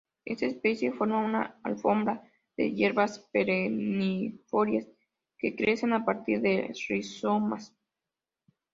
Esta 0.25 0.47
especie 0.47 0.91
forma 0.93 1.19
una 1.19 1.59
alfombra 1.61 2.27
de 2.57 2.71
hierbas 2.73 3.19
perennifolias 3.31 4.87
que 5.37 5.55
crecen 5.55 5.93
a 5.93 6.03
partir 6.03 6.41
de 6.41 6.73
rizomas. 6.89 7.75